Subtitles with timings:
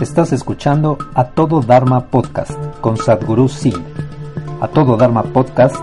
[0.00, 3.82] Estás escuchando A Todo Dharma Podcast con Sadhguru Singh.
[4.60, 5.74] A Todo Dharma Podcast,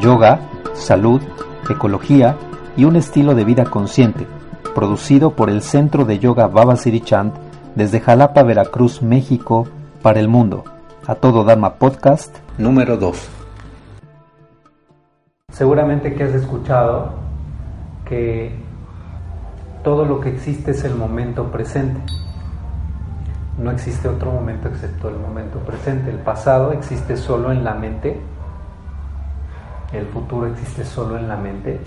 [0.00, 0.40] yoga,
[0.74, 1.22] salud,
[1.70, 2.36] ecología
[2.76, 4.26] y un estilo de vida consciente,
[4.74, 7.34] producido por el Centro de Yoga Baba Chand
[7.76, 9.68] desde Jalapa, Veracruz, México,
[10.02, 10.64] para el mundo.
[11.06, 13.28] A Todo Dharma Podcast número 2.
[15.52, 17.12] Seguramente que has escuchado
[18.06, 18.56] que
[19.84, 22.00] todo lo que existe es el momento presente
[23.58, 26.10] no existe otro momento excepto el momento presente.
[26.10, 28.18] El pasado existe solo en la mente.
[29.92, 31.80] El futuro existe solo en la mente.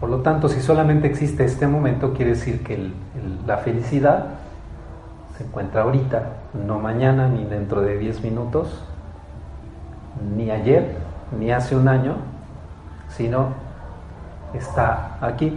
[0.00, 2.90] Por lo tanto, si solamente existe este momento, quiere decir que
[3.46, 4.26] la felicidad
[5.36, 6.22] se encuentra ahorita,
[6.66, 8.82] no mañana, ni dentro de 10 minutos,
[10.36, 10.96] ni ayer,
[11.38, 12.16] ni hace un año,
[13.08, 13.50] sino
[14.54, 15.56] está aquí,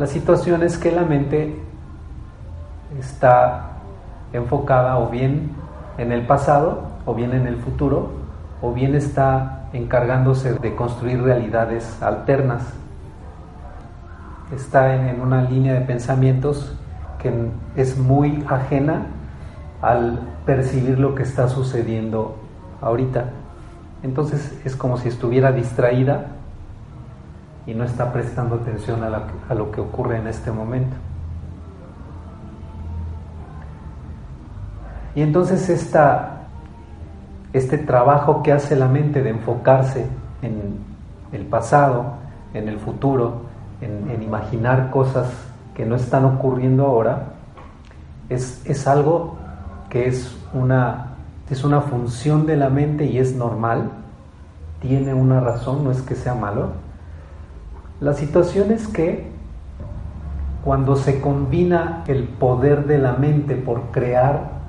[0.00, 1.54] La situación es que la mente
[2.98, 3.72] está
[4.32, 5.50] enfocada o bien
[5.98, 8.10] en el pasado o bien en el futuro
[8.62, 12.62] o bien está encargándose de construir realidades alternas.
[14.54, 16.74] Está en, una línea de pensamientos
[17.18, 19.02] que es muy ajena
[19.82, 22.36] al percibir lo que está sucediendo
[22.80, 23.26] ahorita.
[24.02, 26.39] Entonces es como si estuviera distraída
[27.70, 30.96] y no está prestando atención a, lo que ocurre en este momento.
[35.14, 36.48] Y entonces esta,
[37.52, 40.08] este trabajo que hace la mente de enfocarse
[40.42, 40.80] en
[41.30, 42.14] el pasado,
[42.54, 43.42] en el futuro,
[43.80, 45.28] en, imaginar cosas
[45.72, 47.34] que no están ocurriendo ahora,
[48.28, 49.36] es, es algo
[49.90, 51.10] que es una,
[51.48, 53.90] es una función de la mente y es normal,
[54.80, 56.89] tiene una razón, no es que sea malo,
[58.00, 59.28] la situación es que
[60.64, 64.60] cuando se combina el poder de la mente por crear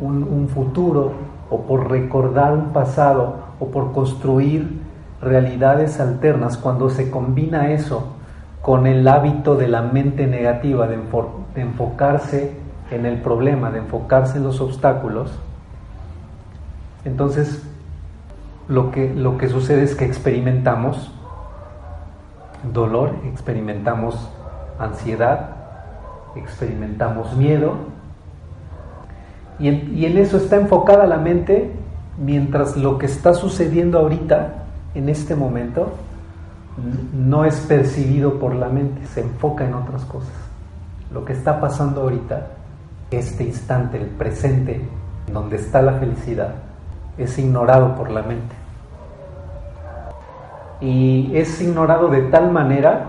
[0.00, 1.12] un, futuro
[1.50, 4.80] o por recordar un pasado o por construir
[5.20, 8.14] realidades alternas, cuando se combina eso
[8.62, 10.98] con el hábito de la mente negativa de,
[11.56, 12.56] enfocarse
[12.90, 15.32] en el problema, de enfocarse en los obstáculos,
[17.04, 17.62] entonces
[18.68, 21.12] lo que, lo que sucede es que experimentamos
[22.72, 24.28] dolor, experimentamos
[24.78, 25.50] ansiedad,
[26.36, 27.74] experimentamos miedo.
[29.58, 31.72] Y en, eso está enfocada la mente
[32.18, 34.64] mientras lo que está sucediendo ahorita,
[34.94, 35.92] en este momento,
[37.12, 40.34] no es percibido por la mente, se enfoca en otras cosas.
[41.12, 42.48] Lo que está pasando ahorita,
[43.10, 44.80] este instante, el presente,
[45.32, 46.54] donde está la felicidad,
[47.16, 48.63] es ignorado por la mente
[50.80, 53.06] y es ignorado de tal manera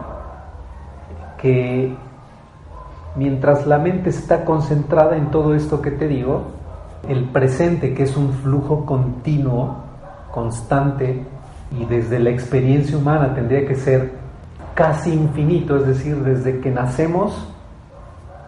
[1.37, 1.95] que
[3.15, 6.43] mientras la mente está concentrada en todo esto que te digo,
[7.07, 9.75] el presente, que es un flujo continuo,
[10.31, 11.23] constante,
[11.71, 14.11] y desde la experiencia humana tendría que ser
[14.73, 17.51] casi infinito, es decir, desde que nacemos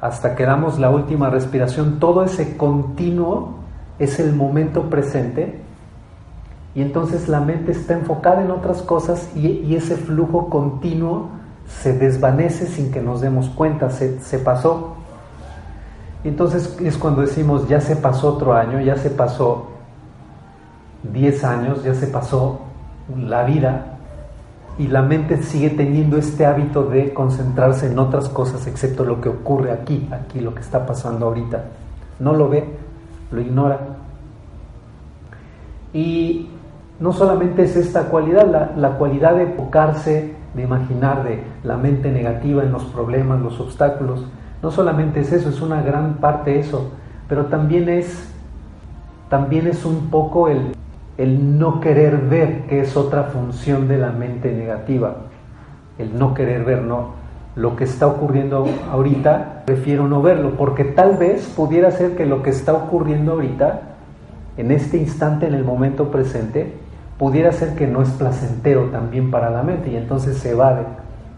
[0.01, 3.56] hasta que damos la última respiración, todo ese continuo
[3.97, 5.61] es el momento presente
[6.77, 11.29] y entonces la mente está enfocada en otras cosas y, ese flujo continuo
[11.67, 14.93] se desvanece sin que nos demos cuenta, se, se pasó.
[16.23, 19.69] Y entonces es cuando decimos, ya se pasó otro año, ya se pasó
[21.01, 22.59] 10 años, ya se pasó
[23.18, 23.97] la vida,
[24.77, 29.30] y la mente sigue teniendo este hábito de concentrarse en otras cosas excepto lo que
[29.30, 31.63] ocurre aquí, aquí lo que está pasando ahorita.
[32.19, 32.65] No lo ve,
[33.31, 33.80] lo ignora.
[35.91, 36.51] Y
[36.99, 42.63] no solamente es esta cualidad, la, cualidad de enfocarse, de imaginar de la mente negativa
[42.63, 44.25] en los problemas, los obstáculos,
[44.63, 46.91] no solamente es eso, es una gran parte eso,
[47.29, 48.33] pero también es,
[49.29, 50.75] también es un poco el,
[51.17, 55.17] el no querer ver, que es otra función de la mente negativa,
[55.99, 57.11] el no querer ver, no,
[57.55, 62.41] lo que está ocurriendo ahorita, prefiero no verlo, porque tal vez pudiera ser que lo
[62.41, 63.81] que está ocurriendo ahorita
[64.57, 66.73] en este instante, en el momento presente,
[67.18, 70.86] pudiera ser que no es placentero también para la mente y entonces se evade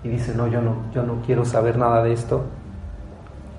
[0.04, 2.44] y dice, no, yo no, yo no quiero saber nada de esto.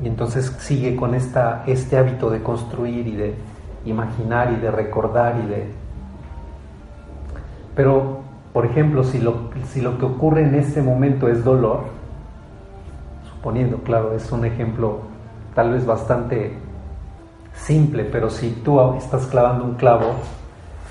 [0.02, 3.34] Y entonces sigue con esta, este hábito de construir y de
[3.84, 5.70] imaginar y de recordar y de...
[7.74, 8.20] Pero,
[8.52, 11.84] por ejemplo, si lo, si lo que ocurre en este momento es dolor,
[13.30, 15.00] suponiendo, claro, es un ejemplo
[15.54, 16.56] tal vez bastante
[17.54, 20.14] simple, pero si tú estás clavando un clavo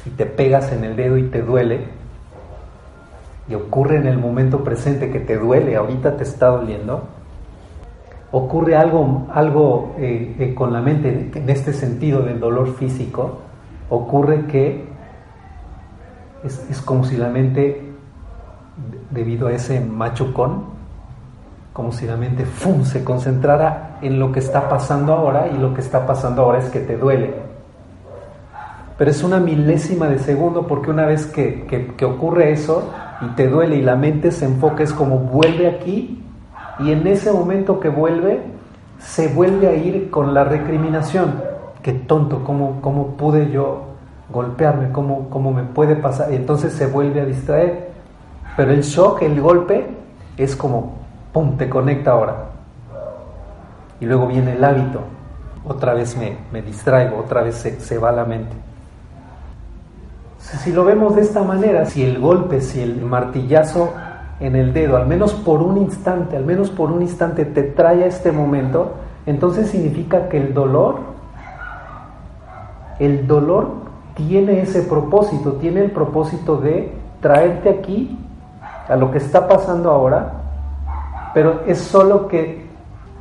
[0.06, 1.88] y te pegas en el dedo y te duele,
[3.48, 7.04] y ocurre en el momento presente que te duele, ahorita te está doliendo,
[8.32, 13.40] ocurre algo, algo eh, eh, con la mente en este sentido del dolor físico,
[13.90, 14.88] ocurre que
[16.44, 17.82] es, como si la mente,
[19.10, 20.64] debido a ese machucón,
[21.74, 22.46] como si la mente
[22.84, 26.70] se concentrara en lo que está pasando ahora y lo que está pasando ahora es
[26.70, 27.49] que te duele.
[29.00, 31.66] Pero es una milésima de segundo porque una vez que,
[31.98, 32.92] que ocurre eso
[33.22, 36.22] y te duele y la mente se enfoca es como vuelve aquí
[36.80, 38.42] y en ese momento que vuelve
[39.00, 41.42] se vuelve a ir con la recriminación.
[41.82, 43.86] Qué tonto, ¿cómo, cómo pude yo
[44.30, 44.92] golpearme?
[44.92, 46.32] ¿Cómo, ¿Cómo me puede pasar?
[46.32, 47.90] Y entonces se vuelve a distraer.
[48.56, 49.88] Pero el shock, el golpe,
[50.38, 50.94] es como
[51.32, 52.50] ¡pum!, te conecta ahora.
[54.00, 55.02] Y luego viene el hábito,
[55.66, 58.56] otra vez me, distraigo, otra vez se, va la mente.
[60.58, 63.94] Si lo vemos de esta manera, si el golpe, si el martillazo
[64.40, 68.04] en el dedo, al menos por un instante, al menos por un instante te trae
[68.04, 68.94] a este momento,
[69.26, 71.00] entonces significa que el dolor,
[73.00, 73.70] el dolor
[74.16, 78.18] tiene ese propósito, tiene el propósito de traerte aquí
[78.88, 80.40] a lo que está pasando ahora
[81.34, 82.68] pero es solo que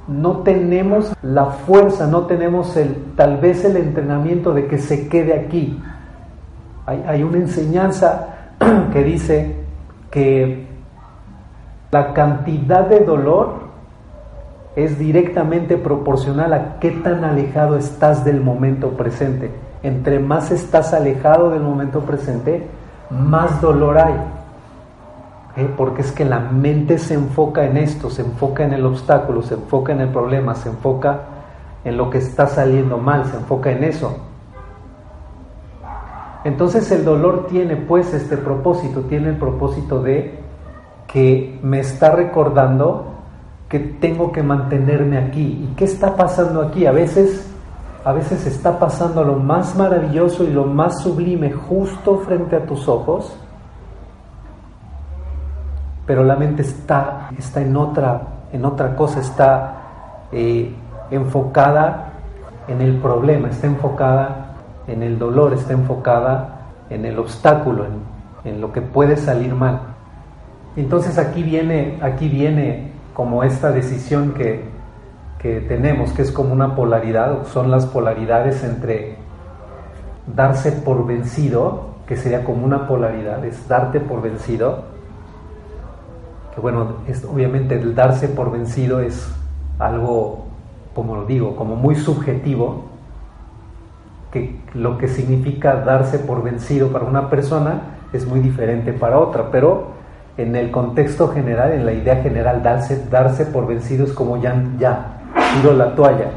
[0.06, 5.34] no tenemos la fuerza, no tenemos el, tal vez el entrenamiento de que se quede
[5.34, 5.80] aquí.
[6.88, 8.28] Hay, una enseñanza
[8.92, 9.56] que dice
[10.10, 10.66] que
[11.90, 13.68] la cantidad de dolor
[14.74, 19.50] es directamente proporcional a qué tan alejado estás del momento presente.
[19.82, 22.66] Entre más estás alejado del momento presente,
[23.10, 24.14] más dolor hay.
[25.56, 25.68] ¿eh?
[25.76, 29.54] porque es que la mente se enfoca en esto, se enfoca en el obstáculo, se
[29.54, 31.20] enfoca en el problema, se enfoca
[31.84, 34.27] en lo que está saliendo mal, se enfoca en eso.
[36.48, 40.38] Entonces el dolor tiene pues este propósito, tiene el propósito de
[41.06, 43.06] que me está recordando
[43.68, 45.68] que tengo que mantenerme aquí.
[45.70, 46.86] ¿Y qué está pasando aquí?
[46.86, 47.48] A veces,
[48.04, 52.88] a veces está pasando lo más maravilloso y lo más sublime justo frente a tus
[52.88, 53.36] ojos
[56.08, 59.74] pero la mente está, está en, otra, en otra cosa, está
[60.32, 60.74] eh,
[61.10, 62.12] enfocada
[62.66, 64.47] en el problema, está enfocada
[64.88, 67.86] en el dolor, está enfocada en el obstáculo,
[68.44, 69.80] en, lo que puede salir mal.
[70.74, 74.64] Entonces aquí viene, aquí viene como esta decisión que,
[75.38, 79.16] que tenemos, que es como una polaridad, son las polaridades entre
[80.34, 84.84] darse por vencido, que sería como una polaridad, es darte por vencido,
[86.60, 86.94] bueno,
[87.32, 89.30] obviamente el darse por vencido es
[89.78, 90.46] algo,
[90.94, 92.84] como lo digo, como muy subjetivo,
[94.30, 99.50] que lo que significa darse por vencido para una persona es muy diferente para otra,
[99.50, 99.98] pero
[100.36, 104.62] en el contexto general, en la idea general, darse, darse por vencido es como ya,
[104.78, 105.20] ya,
[105.54, 106.30] tiro la toalla.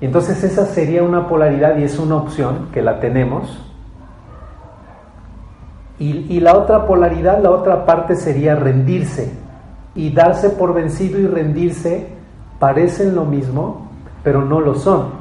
[0.00, 3.66] entonces esa sería una polaridad y es una opción que la tenemos,
[5.98, 9.32] y, la otra polaridad, la otra parte sería rendirse.
[9.94, 12.08] Y darse por vencido y rendirse
[12.58, 13.88] parecen lo mismo,
[14.22, 15.15] pero no lo son.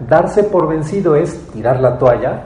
[0.00, 2.42] Darse por vencido es tirar la toalla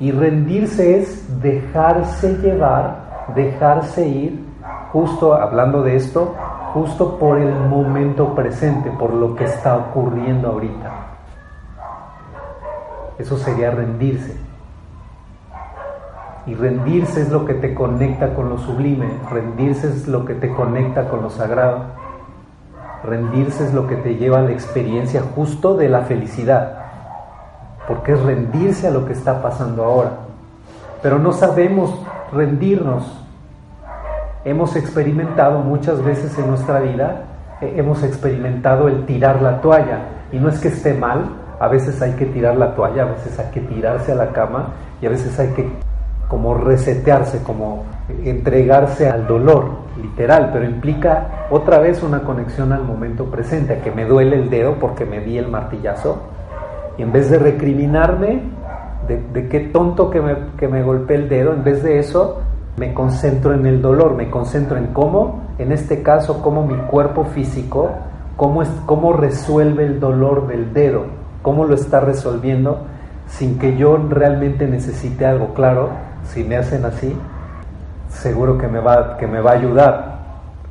[0.00, 4.44] y rendirse es dejarse llevar, dejarse ir,
[4.92, 6.34] justo hablando de esto,
[6.74, 10.90] justo por el momento presente, por lo que está ocurriendo ahorita.
[13.18, 14.36] Eso sería rendirse.
[16.46, 20.52] Y rendirse es lo que te conecta con lo sublime, rendirse es lo que te
[20.52, 21.84] conecta con lo sagrado,
[23.04, 26.78] rendirse es lo que te lleva a la experiencia justo de la felicidad,
[27.88, 30.10] porque es rendirse a lo que está pasando ahora.
[31.02, 31.98] Pero no sabemos
[32.32, 33.18] rendirnos.
[34.44, 37.24] Hemos experimentado muchas veces en nuestra vida,
[37.60, 40.00] eh, hemos experimentado el tirar la toalla,
[40.32, 41.26] y no es que esté mal,
[41.60, 44.72] a veces hay que tirar la toalla, a veces hay que tirarse a la cama
[45.00, 45.70] y a veces hay que
[46.32, 47.84] como resetearse, como
[48.24, 49.66] entregarse al dolor,
[50.00, 54.76] literal, pero implica otra vez una conexión al momento presente, que me duele el dedo
[54.80, 56.22] porque me di el martillazo,
[56.96, 58.44] Y en vez de recriminarme
[59.06, 62.40] de, qué tonto que me, que me golpeé el dedo, en vez de eso,
[62.78, 67.24] me concentro en el dolor, me concentro en cómo, en este caso, cómo mi cuerpo
[67.24, 67.90] físico,
[68.38, 71.04] cómo, es, cómo resuelve el dolor del dedo,
[71.42, 72.86] cómo lo está resolviendo
[73.26, 75.54] sin que yo realmente necesite algo.
[75.54, 75.90] Claro,
[76.24, 77.16] si me hacen así,
[78.08, 80.12] seguro que me va, que me va a ayudar.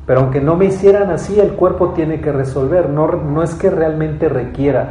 [0.06, 2.88] Pero aunque no me hicieran así, el cuerpo tiene que resolver.
[2.88, 4.90] No, no es que realmente requiera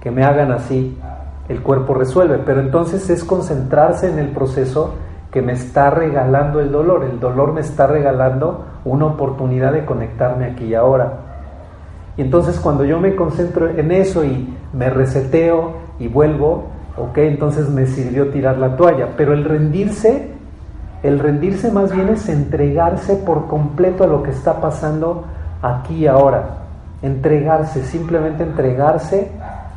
[0.00, 0.98] que me hagan así,
[1.48, 2.38] el cuerpo resuelve.
[2.38, 4.94] Pero entonces es concentrarse en el proceso
[5.30, 7.04] que me está regalando el dolor.
[7.04, 11.12] El dolor me está regalando una oportunidad de conectarme aquí y ahora.
[12.16, 16.64] Y entonces cuando yo me concentro en eso y me reseteo y vuelvo,
[16.96, 19.08] ok, entonces me sirvió tirar la toalla.
[19.16, 20.30] Pero el rendirse,
[21.02, 25.24] el rendirse más bien es entregarse por completo a lo que está pasando
[25.62, 26.58] aquí y ahora.
[27.02, 29.30] Entregarse, simplemente entregarse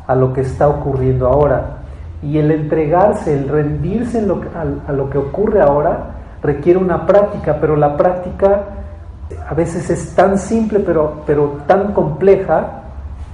[0.06, 1.78] a lo que está ocurriendo ahora.
[2.22, 6.10] Y el entregarse, el rendirse a, a lo que ocurre ahora,
[6.42, 8.64] requiere una práctica, pero la práctica
[9.48, 12.82] a veces es tan simple, pero, pero tan compleja,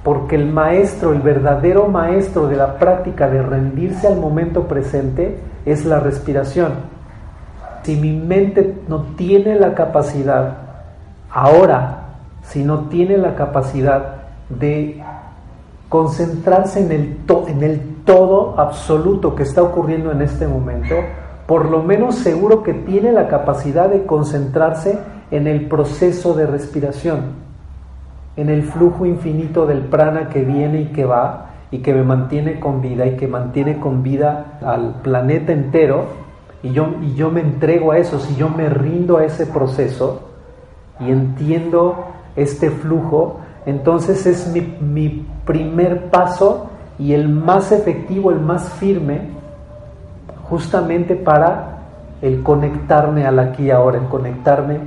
[0.03, 5.85] porque el maestro, el verdadero maestro de la práctica de rendirse al momento presente es
[5.85, 6.73] la respiración.
[7.83, 10.57] Si mi mente no tiene la capacidad,
[11.31, 11.99] ahora,
[12.43, 15.01] si no tiene la capacidad de
[15.87, 17.17] concentrarse en el,
[17.47, 20.95] en el todo absoluto que está ocurriendo en este momento,
[21.47, 24.99] por lo menos seguro que tiene la capacidad de concentrarse
[25.31, 27.52] en el proceso de respiración
[28.35, 32.59] en el flujo infinito del prana que viene y que va y que me mantiene
[32.59, 36.05] con vida y que mantiene con vida al planeta entero
[36.61, 40.29] y yo, y yo me entrego a eso, si yo me rindo a ese proceso
[40.99, 48.39] y entiendo este flujo, entonces es mi, mi primer paso y el más efectivo, el
[48.39, 49.21] más firme,
[50.43, 51.79] justamente para
[52.21, 54.79] el conectarme al aquí y ahora, el conectarme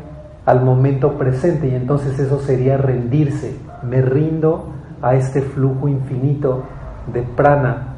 [0.46, 3.56] al momento presente y entonces eso sería rendirse.
[3.82, 4.66] Me rindo
[5.02, 6.62] a este flujo infinito
[7.12, 7.96] de prana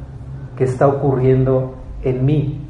[0.57, 2.65] que está ocurriendo en mí.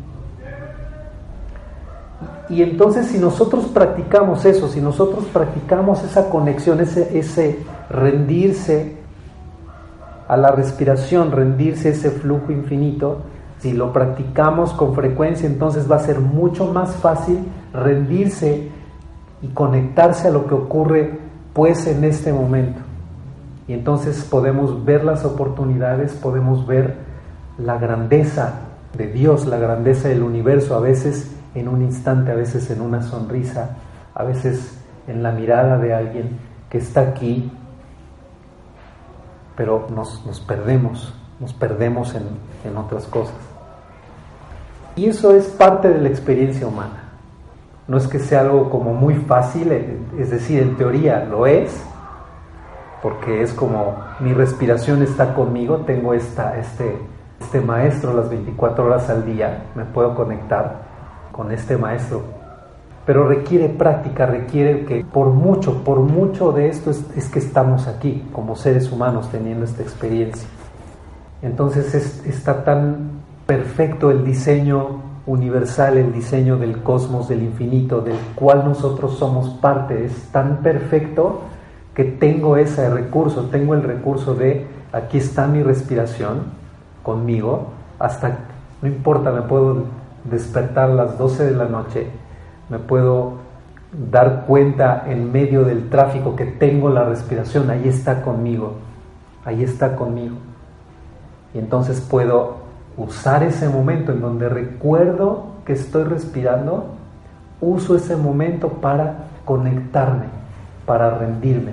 [2.50, 7.60] Y entonces si nosotros practicamos eso, si nosotros practicamos esa conexión, ese, ese
[7.90, 8.98] rendirse
[10.28, 13.20] a la respiración, rendirse a ese flujo infinito,
[13.60, 17.40] si lo practicamos con frecuencia, entonces va a ser mucho más fácil
[17.74, 18.70] rendirse
[19.42, 21.20] y conectarse a lo que ocurre
[21.54, 22.80] pues en este momento.
[23.68, 26.96] Y entonces podemos ver las oportunidades, podemos ver
[27.58, 28.62] la grandeza
[28.98, 33.02] de Dios, la grandeza del universo, a veces en un instante, a veces en una
[33.02, 33.78] sonrisa,
[34.16, 34.78] a veces
[35.08, 36.38] en la mirada de alguien
[36.70, 37.52] que está aquí,
[39.56, 42.24] pero nos, nos perdemos, nos perdemos en,
[42.66, 43.36] en otras cosas.
[44.96, 47.09] Y eso es parte de la experiencia humana
[47.90, 51.84] no es que sea algo como muy fácil, eh, es decir, en teoría lo es,
[53.02, 56.96] porque es como mi respiración está conmigo, tengo esta, este,
[57.42, 60.84] este maestro las 24 horas al día, me puedo conectar
[61.32, 62.22] con este maestro,
[63.08, 68.24] pero requiere práctica, requiere que por mucho, por mucho de esto es, que estamos aquí
[68.32, 70.48] como seres humanos teniendo esta experiencia.
[71.42, 78.18] Entonces es, está tan perfecto el diseño universal, el diseño del cosmos, del infinito, del
[78.34, 81.42] cual nosotros somos parte, es tan perfecto
[81.94, 86.46] que tengo ese recurso, tengo el recurso de aquí está mi respiración
[87.04, 87.68] conmigo,
[88.00, 88.40] hasta,
[88.82, 89.84] no importa, me puedo
[90.24, 92.08] despertar a las 12 de la noche,
[92.70, 93.34] me puedo
[94.12, 98.74] dar cuenta en medio del tráfico que tengo la respiración, ahí está conmigo,
[99.46, 100.38] ahí está conmigo.
[101.54, 102.59] Y entonces puedo
[103.00, 106.88] usar ese momento en donde recuerdo que estoy respirando,
[107.62, 110.26] uso ese momento para conectarme,
[110.86, 111.72] para rendirme.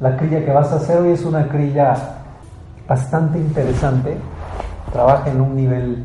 [0.00, 1.94] La crilla que vas a hacer hoy es una crilla
[2.88, 4.16] bastante interesante,
[4.92, 6.04] trabaja en un nivel